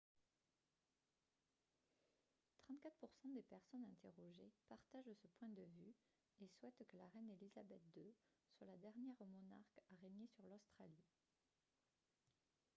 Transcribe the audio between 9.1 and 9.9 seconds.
monarque